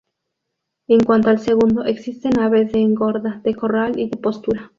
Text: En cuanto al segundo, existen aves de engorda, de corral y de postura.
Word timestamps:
En 0.87 1.01
cuanto 1.03 1.29
al 1.29 1.37
segundo, 1.39 1.83
existen 1.85 2.39
aves 2.39 2.71
de 2.71 2.79
engorda, 2.81 3.39
de 3.43 3.53
corral 3.55 3.99
y 3.99 4.09
de 4.09 4.17
postura. 4.17 4.69